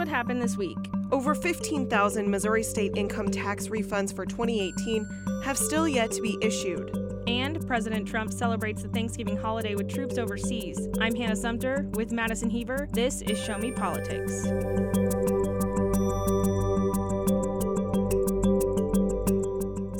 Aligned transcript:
what 0.00 0.08
happened 0.08 0.40
this 0.40 0.56
week. 0.56 0.78
Over 1.12 1.34
15,000 1.34 2.30
Missouri 2.30 2.62
state 2.62 2.92
income 2.96 3.30
tax 3.30 3.66
refunds 3.66 4.16
for 4.16 4.24
2018 4.24 5.06
have 5.44 5.58
still 5.58 5.86
yet 5.86 6.10
to 6.12 6.22
be 6.22 6.38
issued. 6.40 6.96
And 7.26 7.66
President 7.66 8.08
Trump 8.08 8.32
celebrates 8.32 8.80
the 8.82 8.88
Thanksgiving 8.88 9.36
holiday 9.36 9.74
with 9.74 9.92
troops 9.92 10.16
overseas. 10.16 10.88
I'm 11.02 11.14
Hannah 11.14 11.36
Sumter 11.36 11.86
with 11.92 12.12
Madison 12.12 12.48
Heaver. 12.48 12.88
This 12.92 13.20
is 13.20 13.38
Show 13.38 13.58
Me 13.58 13.72
Politics. 13.72 14.32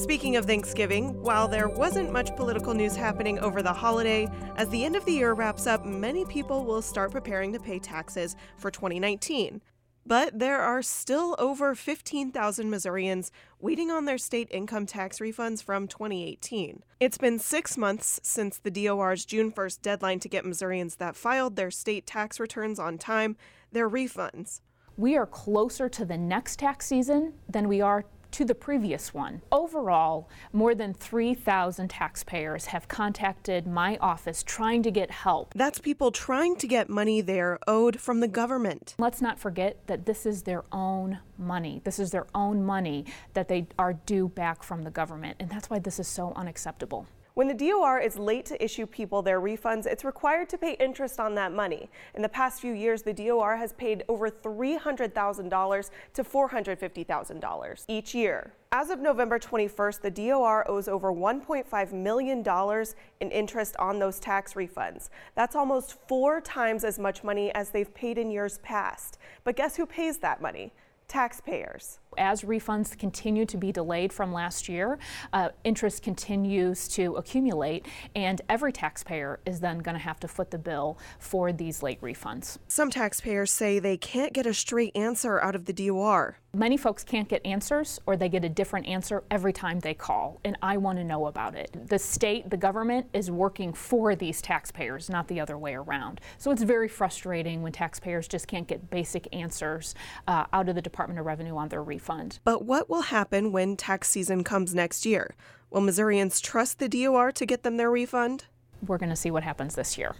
Speaking 0.00 0.36
of 0.36 0.44
Thanksgiving, 0.46 1.20
while 1.24 1.48
there 1.48 1.68
wasn't 1.68 2.12
much 2.12 2.36
political 2.36 2.72
news 2.72 2.94
happening 2.94 3.40
over 3.40 3.62
the 3.62 3.72
holiday, 3.72 4.28
as 4.54 4.68
the 4.68 4.84
end 4.84 4.94
of 4.94 5.04
the 5.06 5.12
year 5.12 5.34
wraps 5.34 5.66
up, 5.66 5.84
many 5.84 6.24
people 6.24 6.64
will 6.64 6.82
start 6.82 7.10
preparing 7.10 7.52
to 7.52 7.58
pay 7.58 7.80
taxes 7.80 8.36
for 8.58 8.70
2019. 8.70 9.60
But 10.08 10.38
there 10.38 10.62
are 10.62 10.80
still 10.80 11.36
over 11.38 11.74
15,000 11.74 12.70
Missourians 12.70 13.30
waiting 13.60 13.90
on 13.90 14.06
their 14.06 14.16
state 14.16 14.48
income 14.50 14.86
tax 14.86 15.18
refunds 15.18 15.62
from 15.62 15.86
2018. 15.86 16.82
It's 16.98 17.18
been 17.18 17.38
six 17.38 17.76
months 17.76 18.18
since 18.22 18.56
the 18.56 18.70
DOR's 18.70 19.26
June 19.26 19.52
1st 19.52 19.82
deadline 19.82 20.18
to 20.20 20.28
get 20.30 20.46
Missourians 20.46 20.94
that 20.94 21.14
filed 21.14 21.56
their 21.56 21.70
state 21.70 22.06
tax 22.06 22.40
returns 22.40 22.78
on 22.78 22.96
time 22.96 23.36
their 23.70 23.88
refunds. 23.88 24.62
We 24.96 25.14
are 25.14 25.26
closer 25.26 25.90
to 25.90 26.06
the 26.06 26.16
next 26.16 26.58
tax 26.58 26.86
season 26.86 27.34
than 27.46 27.68
we 27.68 27.82
are 27.82 28.06
to 28.32 28.44
the 28.44 28.54
previous 28.54 29.12
one. 29.14 29.42
Overall, 29.50 30.28
more 30.52 30.74
than 30.74 30.94
3,000 30.94 31.88
taxpayers 31.88 32.66
have 32.66 32.88
contacted 32.88 33.66
my 33.66 33.96
office 33.98 34.42
trying 34.42 34.82
to 34.82 34.90
get 34.90 35.10
help. 35.10 35.52
That's 35.54 35.78
people 35.78 36.10
trying 36.10 36.56
to 36.56 36.66
get 36.66 36.88
money 36.88 37.20
they're 37.20 37.58
owed 37.66 38.00
from 38.00 38.20
the 38.20 38.28
government. 38.28 38.94
Let's 38.98 39.20
not 39.20 39.38
forget 39.38 39.86
that 39.86 40.06
this 40.06 40.26
is 40.26 40.42
their 40.42 40.64
own 40.72 41.18
money. 41.36 41.80
This 41.84 41.98
is 41.98 42.10
their 42.10 42.26
own 42.34 42.64
money 42.64 43.04
that 43.34 43.48
they 43.48 43.66
are 43.78 43.92
due 43.94 44.28
back 44.28 44.62
from 44.62 44.82
the 44.82 44.90
government, 44.90 45.36
and 45.40 45.48
that's 45.50 45.70
why 45.70 45.78
this 45.78 45.98
is 45.98 46.08
so 46.08 46.32
unacceptable. 46.36 47.06
When 47.38 47.46
the 47.46 47.54
DOR 47.54 48.00
is 48.00 48.18
late 48.18 48.46
to 48.46 48.60
issue 48.60 48.84
people 48.84 49.22
their 49.22 49.40
refunds, 49.40 49.86
it's 49.86 50.04
required 50.04 50.48
to 50.48 50.58
pay 50.58 50.72
interest 50.80 51.20
on 51.20 51.36
that 51.36 51.52
money. 51.52 51.88
In 52.16 52.22
the 52.22 52.28
past 52.28 52.60
few 52.60 52.72
years, 52.72 53.02
the 53.02 53.12
DOR 53.12 53.56
has 53.56 53.72
paid 53.74 54.02
over 54.08 54.28
$300,000 54.28 55.90
to 56.14 56.24
$450,000 56.24 57.84
each 57.86 58.12
year. 58.12 58.54
As 58.72 58.90
of 58.90 58.98
November 58.98 59.38
21st, 59.38 60.00
the 60.00 60.10
DOR 60.10 60.68
owes 60.68 60.88
over 60.88 61.12
$1.5 61.12 61.92
million 61.92 62.84
in 63.20 63.30
interest 63.30 63.76
on 63.76 64.00
those 64.00 64.18
tax 64.18 64.54
refunds. 64.54 65.08
That's 65.36 65.54
almost 65.54 65.96
four 66.08 66.40
times 66.40 66.82
as 66.82 66.98
much 66.98 67.22
money 67.22 67.54
as 67.54 67.70
they've 67.70 67.94
paid 67.94 68.18
in 68.18 68.32
years 68.32 68.58
past. 68.64 69.18
But 69.44 69.54
guess 69.54 69.76
who 69.76 69.86
pays 69.86 70.18
that 70.18 70.42
money? 70.42 70.72
Taxpayers 71.06 72.00
as 72.18 72.42
refunds 72.42 72.98
continue 72.98 73.46
to 73.46 73.56
be 73.56 73.72
delayed 73.72 74.12
from 74.12 74.32
last 74.32 74.68
year, 74.68 74.98
uh, 75.32 75.50
interest 75.64 76.02
continues 76.02 76.88
to 76.88 77.14
accumulate, 77.16 77.86
and 78.14 78.42
every 78.48 78.72
taxpayer 78.72 79.40
is 79.46 79.60
then 79.60 79.78
going 79.78 79.96
to 79.96 80.02
have 80.02 80.20
to 80.20 80.28
foot 80.28 80.50
the 80.50 80.58
bill 80.58 80.98
for 81.18 81.52
these 81.52 81.82
late 81.82 82.00
refunds. 82.00 82.58
Some 82.68 82.90
taxpayers 82.90 83.50
say 83.50 83.78
they 83.78 83.96
can't 83.96 84.32
get 84.32 84.46
a 84.46 84.54
straight 84.54 84.94
answer 84.96 85.40
out 85.40 85.54
of 85.54 85.64
the 85.64 85.72
DOR. 85.72 86.38
Many 86.54 86.78
folks 86.78 87.04
can't 87.04 87.28
get 87.28 87.44
answers 87.44 88.00
or 88.06 88.16
they 88.16 88.30
get 88.30 88.42
a 88.42 88.48
different 88.48 88.86
answer 88.86 89.22
every 89.30 89.52
time 89.52 89.80
they 89.80 89.94
call, 89.94 90.40
and 90.44 90.56
I 90.62 90.78
want 90.78 90.98
to 90.98 91.04
know 91.04 91.26
about 91.26 91.54
it. 91.54 91.76
The 91.88 91.98
state, 91.98 92.48
the 92.48 92.56
government 92.56 93.06
is 93.12 93.30
working 93.30 93.72
for 93.72 94.16
these 94.16 94.40
taxpayers, 94.40 95.10
not 95.10 95.28
the 95.28 95.40
other 95.40 95.58
way 95.58 95.74
around. 95.74 96.20
So 96.38 96.50
it's 96.50 96.62
very 96.62 96.88
frustrating 96.88 97.62
when 97.62 97.72
taxpayers 97.72 98.26
just 98.26 98.48
can't 98.48 98.66
get 98.66 98.90
basic 98.90 99.28
answers 99.32 99.94
uh, 100.26 100.46
out 100.52 100.68
of 100.68 100.74
the 100.74 100.82
Department 100.82 101.20
of 101.20 101.26
Revenue 101.26 101.56
on 101.56 101.68
their 101.68 101.84
refunds 101.84 102.07
refund. 102.08 102.38
But 102.44 102.64
what 102.64 102.88
will 102.88 103.02
happen 103.02 103.52
when 103.52 103.76
tax 103.76 104.08
season 104.08 104.44
comes 104.44 104.74
next 104.74 105.04
year? 105.04 105.34
Will 105.70 105.80
Missourians 105.80 106.40
trust 106.40 106.78
the 106.78 106.88
DOR 106.88 107.32
to 107.32 107.46
get 107.46 107.62
them 107.62 107.76
their 107.76 107.90
refund? 107.90 108.46
We're 108.86 108.98
going 108.98 109.10
to 109.10 109.16
see 109.16 109.30
what 109.30 109.42
happens 109.42 109.74
this 109.74 109.98
year. 109.98 110.14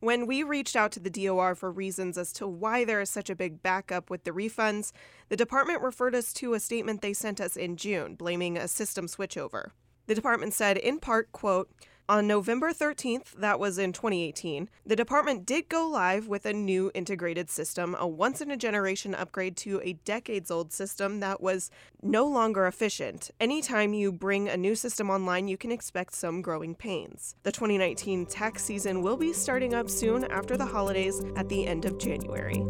When 0.00 0.26
we 0.26 0.42
reached 0.42 0.74
out 0.74 0.90
to 0.92 1.00
the 1.00 1.10
DOR 1.10 1.54
for 1.54 1.70
reasons 1.70 2.18
as 2.18 2.32
to 2.34 2.48
why 2.48 2.84
there 2.84 3.00
is 3.00 3.08
such 3.08 3.30
a 3.30 3.36
big 3.36 3.62
backup 3.62 4.10
with 4.10 4.24
the 4.24 4.32
refunds, 4.32 4.90
the 5.28 5.36
department 5.36 5.80
referred 5.80 6.16
us 6.16 6.32
to 6.34 6.54
a 6.54 6.60
statement 6.60 7.02
they 7.02 7.12
sent 7.12 7.40
us 7.40 7.56
in 7.56 7.76
June 7.76 8.16
blaming 8.16 8.56
a 8.56 8.66
system 8.66 9.06
switchover. 9.06 9.70
The 10.08 10.16
department 10.16 10.54
said, 10.54 10.76
in 10.76 10.98
part, 10.98 11.30
quote, 11.30 11.70
on 12.08 12.26
November 12.26 12.72
13th, 12.72 13.32
that 13.38 13.60
was 13.60 13.78
in 13.78 13.92
2018, 13.92 14.68
the 14.84 14.96
department 14.96 15.46
did 15.46 15.68
go 15.68 15.88
live 15.88 16.26
with 16.26 16.44
a 16.44 16.52
new 16.52 16.90
integrated 16.94 17.48
system, 17.48 17.96
a 17.98 18.06
once 18.06 18.40
in 18.40 18.50
a 18.50 18.56
generation 18.56 19.14
upgrade 19.14 19.56
to 19.58 19.80
a 19.84 19.94
decades 20.04 20.50
old 20.50 20.72
system 20.72 21.20
that 21.20 21.40
was 21.40 21.70
no 22.02 22.26
longer 22.26 22.66
efficient. 22.66 23.30
Anytime 23.40 23.94
you 23.94 24.10
bring 24.10 24.48
a 24.48 24.56
new 24.56 24.74
system 24.74 25.10
online, 25.10 25.48
you 25.48 25.56
can 25.56 25.70
expect 25.70 26.14
some 26.14 26.42
growing 26.42 26.74
pains. 26.74 27.36
The 27.44 27.52
2019 27.52 28.26
tax 28.26 28.64
season 28.64 29.02
will 29.02 29.16
be 29.16 29.32
starting 29.32 29.72
up 29.72 29.88
soon 29.88 30.24
after 30.24 30.56
the 30.56 30.66
holidays 30.66 31.22
at 31.36 31.48
the 31.48 31.66
end 31.66 31.84
of 31.84 31.98
January. 31.98 32.62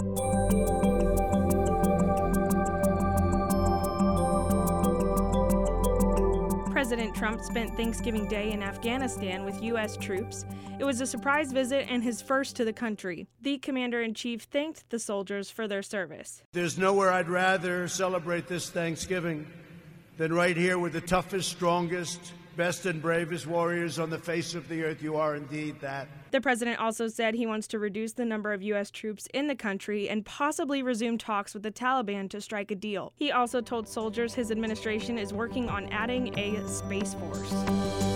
Trump 7.22 7.40
spent 7.40 7.76
Thanksgiving 7.76 8.26
Day 8.26 8.50
in 8.50 8.64
Afghanistan 8.64 9.44
with 9.44 9.62
U.S. 9.62 9.96
troops. 9.96 10.44
It 10.80 10.84
was 10.84 11.00
a 11.00 11.06
surprise 11.06 11.52
visit 11.52 11.86
and 11.88 12.02
his 12.02 12.20
first 12.20 12.56
to 12.56 12.64
the 12.64 12.72
country. 12.72 13.28
The 13.42 13.58
commander 13.58 14.02
in 14.02 14.12
chief 14.12 14.42
thanked 14.42 14.90
the 14.90 14.98
soldiers 14.98 15.48
for 15.48 15.68
their 15.68 15.82
service. 15.84 16.42
There's 16.52 16.76
nowhere 16.76 17.12
I'd 17.12 17.28
rather 17.28 17.86
celebrate 17.86 18.48
this 18.48 18.70
Thanksgiving 18.70 19.46
than 20.16 20.32
right 20.32 20.56
here 20.56 20.80
with 20.80 20.94
the 20.94 21.00
toughest, 21.00 21.48
strongest, 21.48 22.32
best, 22.56 22.86
and 22.86 23.00
bravest 23.00 23.46
warriors 23.46 23.98
on 23.98 24.10
the 24.10 24.18
face 24.18 24.54
of 24.54 24.68
the 24.68 24.84
earth. 24.84 25.02
You 25.02 25.16
are 25.16 25.36
indeed 25.36 25.80
that. 25.80 26.08
The 26.30 26.40
president 26.40 26.78
also 26.80 27.08
said 27.08 27.34
he 27.34 27.46
wants 27.46 27.66
to 27.68 27.78
reduce 27.78 28.12
the 28.12 28.24
number 28.24 28.52
of 28.52 28.62
U.S. 28.62 28.90
troops 28.90 29.28
in 29.34 29.48
the 29.48 29.56
country 29.56 30.08
and 30.08 30.24
possibly 30.24 30.82
resume 30.82 31.18
talks 31.18 31.54
with 31.54 31.62
the 31.62 31.70
Taliban 31.70 32.28
to 32.30 32.40
strike 32.40 32.70
a 32.70 32.76
deal. 32.76 33.12
He 33.16 33.30
also 33.32 33.60
told 33.60 33.88
soldiers 33.88 34.34
his 34.34 34.50
administration 34.50 35.18
is 35.18 35.32
working 35.32 35.68
on 35.68 35.86
adding 35.92 36.38
a 36.38 36.66
space 36.68 37.14
force. 37.14 38.11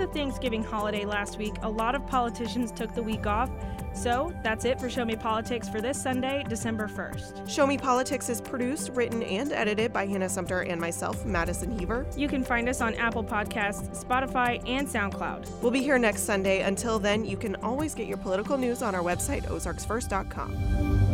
The 0.00 0.06
Thanksgiving 0.06 0.64
holiday 0.64 1.04
last 1.04 1.36
week, 1.36 1.54
a 1.60 1.68
lot 1.68 1.94
of 1.94 2.06
politicians 2.06 2.72
took 2.72 2.94
the 2.94 3.02
week 3.02 3.26
off. 3.26 3.50
So 3.92 4.32
that's 4.42 4.64
it 4.64 4.80
for 4.80 4.88
Show 4.88 5.04
Me 5.04 5.14
Politics 5.14 5.68
for 5.68 5.82
this 5.82 6.00
Sunday, 6.00 6.42
December 6.48 6.88
1st. 6.88 7.46
Show 7.46 7.66
Me 7.66 7.76
Politics 7.76 8.30
is 8.30 8.40
produced, 8.40 8.92
written, 8.94 9.22
and 9.22 9.52
edited 9.52 9.92
by 9.92 10.06
Hannah 10.06 10.28
Sumter 10.28 10.60
and 10.62 10.80
myself, 10.80 11.26
Madison 11.26 11.78
Heaver. 11.78 12.06
You 12.16 12.28
can 12.28 12.42
find 12.42 12.68
us 12.68 12.80
on 12.80 12.94
Apple 12.94 13.24
Podcasts, 13.24 14.02
Spotify, 14.02 14.66
and 14.66 14.88
SoundCloud. 14.88 15.60
We'll 15.60 15.70
be 15.70 15.82
here 15.82 15.98
next 15.98 16.22
Sunday. 16.22 16.62
Until 16.62 16.98
then, 16.98 17.26
you 17.26 17.36
can 17.36 17.56
always 17.56 17.94
get 17.94 18.06
your 18.06 18.16
political 18.16 18.56
news 18.56 18.80
on 18.82 18.94
our 18.94 19.02
website, 19.02 19.44
ozarksfirst.com. 19.48 21.09